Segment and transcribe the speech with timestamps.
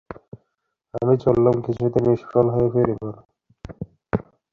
[0.93, 3.15] আমি চললুম, কিছুতেই নিষ্ফল হয়ে ফিরব না।